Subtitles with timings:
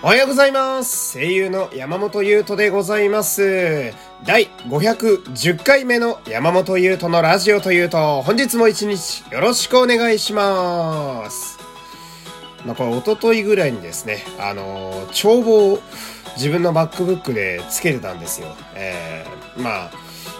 [0.00, 1.18] おはようございます。
[1.18, 3.92] 声優の山本優斗でございます。
[4.24, 11.58] 第510回目の山本優斗のラジオというと、本日も一日よろしくお願いします。
[12.64, 15.80] まあ、これ、一昨日ぐらいにですね、あの帳簿を
[16.36, 18.54] 自分の MacBook でつけてたんですよ。
[18.76, 19.90] えー、まあ、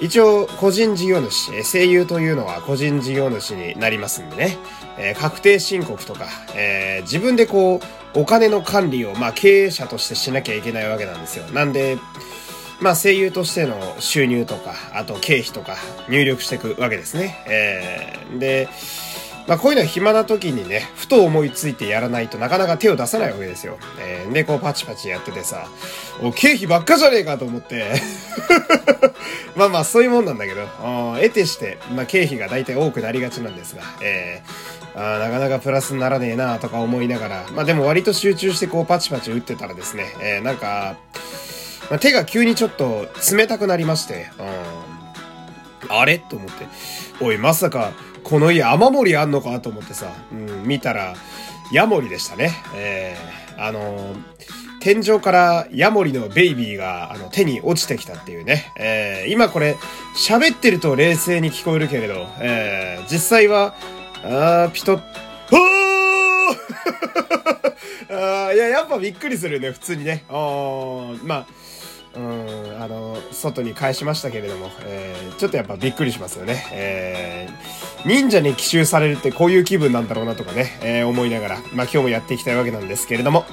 [0.00, 4.58] 一応、個人事業主、声優というのは個人事業主になりますんでね、
[4.98, 11.46] えー確定申告とか、えー自分でこう、お金の管理を、まあ、経営者としてしなきゃいけないわけなんですよ。
[11.48, 11.98] なんで、
[12.80, 15.76] まあ、声優としての収入とか、あと経費とか
[16.08, 17.44] 入力していくわけですね。
[17.46, 18.68] えーで、
[19.46, 23.78] まあ、こういうのは暇な時にね、ふと思いついてやらないとなかなか手を出さないわけですよ。
[24.00, 25.68] えーで、こうパチパチやっててさ、
[26.22, 27.92] お、経費ばっかじゃねえかと思って。
[29.54, 40.96] まあまあ、そういうもんなんだけど、あー得てして、まあ、経費が大体多くなりがちなんですが、えーあなかなかプラスにならねえなとか思いながら、まあでも割と集中してこうパチパチ打ってたらですね、えーなんか、
[41.90, 44.28] まあ手が急にちょっと冷たくなりまして、
[45.88, 46.18] うん、あれ？
[46.18, 46.66] と思って、
[47.20, 47.92] おい、まさか、
[48.22, 51.14] この家雨漏りあんのかと思ってさ、うん、見たら、
[51.72, 52.52] ヤモリでしたね。
[52.76, 54.34] えー、あのー
[54.80, 58.70] 天井からヤモリのベイビーがあの手に落ちてきたっていうね。
[58.76, 59.76] えー、今これ
[60.14, 63.74] 喋ってると冷静に聞こえるけれど、えー、実際は、
[64.26, 65.00] あー、ピトッ、
[68.10, 68.16] あー
[68.48, 70.24] あーいや、やっぱびっくりするね、普通にね。
[70.30, 71.46] あーまあ、
[72.16, 76.66] うん、あの、外に返しましたけれども、えー、ちょっとやっぱびっくりしますよね。
[76.72, 83.44] えー、忍者に奇襲されるってこういう気分なんだろうなとかね、えー、思いながら、まあ今日もやっていきたいわけなんですけれども、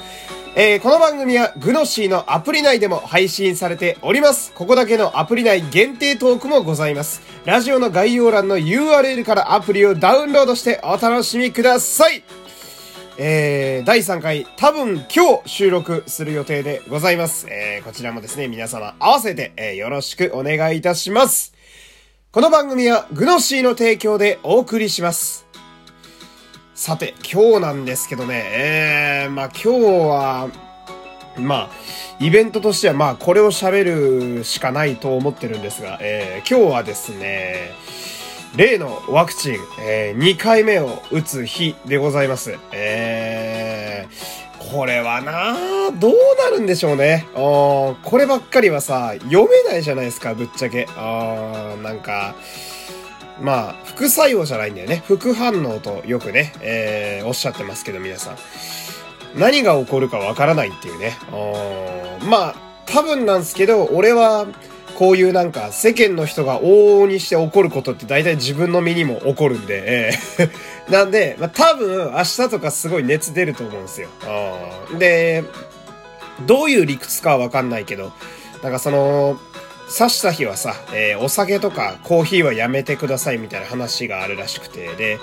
[0.53, 4.51] え、この番組はグノシーのアプリ内でも配信されております。
[4.53, 7.21] ここだけのアプリ内限定トークもございます。
[7.45, 12.21] ラジオの概要欄の URL からアプリをダウンロードしてお楽しみください。
[13.23, 17.45] えー、第3回、多分今日収録する予定でございます。
[17.51, 21.53] えー、こちらもですね、皆様合わせて、えー、よろしくお願いいたします。
[22.31, 25.45] この番組はグノシーの提供でお送りします。
[26.73, 29.69] さて、今日なんですけどね、えー、まあ今日
[30.09, 30.49] は、
[31.37, 31.69] まあ、
[32.19, 37.69] イベントとしてはまあこれを喋るしかないと思ってるんですが、えー、今日はですね、
[38.55, 42.57] 例のワクチン、えー、2回目を打つ日でございます。
[42.73, 45.51] えー、これはな
[45.87, 46.13] あどう
[46.43, 47.27] なるんでしょうね。
[47.33, 50.87] こればっかりはさ、読めないじゃないですか、ぶっちゃけ。
[50.97, 52.35] あなんか、
[53.41, 55.01] まあ、副作用じゃないんだよね。
[55.07, 58.37] 副反応とよくね、えー、おっしゃってますけど、皆さん。
[59.35, 61.17] 何が起こるかわからないっていうね。
[62.29, 64.45] まあ、多分なんですけど、俺は、
[65.01, 70.51] こういうなんか世間の人が往々にして起こることって大体自分の身にも起こるんで、えー
[70.93, 74.09] なんで、まあ多分明日とかすごい熱出ると思うんですよ。
[74.99, 75.43] で、
[76.45, 78.11] どういう理屈かはわかんないけど、
[78.61, 79.39] なんかその、
[79.91, 85.17] 刺した日はさ、えーお酒とかコーヒーはやめてくださいみたいな話があるらしくて、で、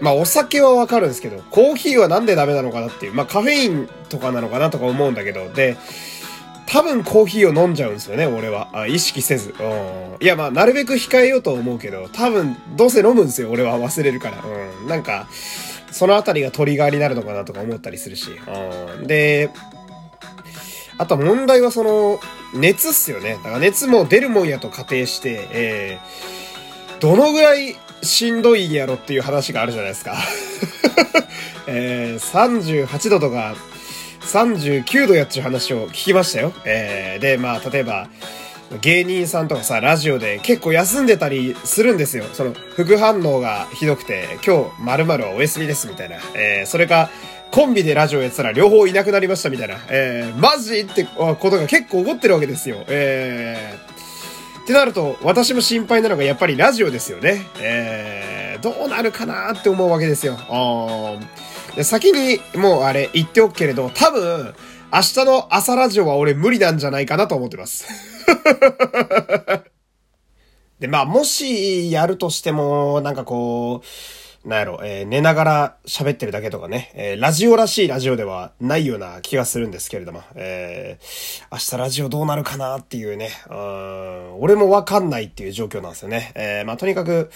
[0.00, 5.76] まあお酒はわかるんですけど、コーヒーはなんでダメなのかなっていう、まあカフェインとかなのかなとか思うんだけど、で、
[6.72, 8.70] 多分コーヒーを飲んじゃうんですよね、俺は。
[8.72, 9.54] あ意識せず。
[9.60, 10.24] うん。
[10.24, 14.38] いや、まあ、なるべく控えようと思うけど、多分、どうせ飲むんですよ、俺は忘れるから。
[14.42, 14.88] うん。
[14.88, 15.28] なんか、
[15.90, 18.30] そのあたりがトリガーになるのかなとか思ったりするし。
[18.98, 19.06] うん。
[19.06, 19.50] で、
[20.96, 22.20] あと問題はその、
[22.54, 23.34] 熱っすよね。
[23.34, 30.16] だから熱も出るもんやと仮定して、えー、どのぐらいしんどいやろっていう話があるじゃないですか。
[31.68, 33.56] えー、38度とか、
[34.24, 36.52] 39度やっちゅう話を聞きましたよ。
[36.64, 38.08] えー、で、まあ、例えば、
[38.80, 42.24] 芸人さんとかさ、ラジオで結構休んでたりするんですよ。
[42.32, 46.16] その、副反応がひどくて、今日、〇〇はお休みです、みたいな。
[46.34, 47.10] えー、それか、
[47.50, 49.76] コンビでラジオやってたら両方いなくなりました、みたいな。
[49.90, 52.82] えー、マジってことが結構起こってるわけですよ。
[52.88, 57.46] えー、ってなると、私も心配なのがやっぱりラジオですよね。
[57.60, 60.38] えー、どうなるかなって思うわけですよ。
[60.48, 64.54] あーで先にもうあれ言っておくけれど、多分、
[64.92, 67.86] 明日の朝ラジオは俺無理なんじゃないかなと思ってます。
[70.78, 73.86] で、まあ、もしやるとしても、なんかこう、
[74.44, 86.32] なんやろ、えー寝ながら喋ってるだけとかね、えーラジオらしいラジオではないような気がするんですけれども、えー明日ラジオどうなるかなっていうね、うん俺もわかんないっていう状況なんですよね。
[86.34, 87.30] えーまあ、とにかく、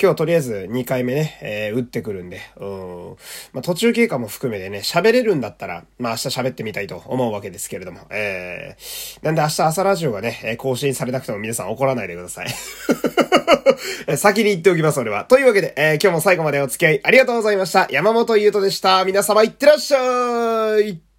[0.00, 3.16] 今日とりあえず2回目ね、えー打ってくるんで、うん
[3.54, 12.48] まあ、途中経過も含めてね、喋れるんだったら、まあ、明日喋ってみたいと思うわけですけれども、えーなんで明日朝ラジオがね、更新されなくても皆さん怒らないでください。
[14.16, 15.24] 先に言っておきます、俺は。
[15.24, 17.88] というわけで、えー今日も最後後までお付き合いありがとうございました。
[17.90, 19.04] 山本優斗でした。
[19.04, 21.11] 皆様いってらっしゃい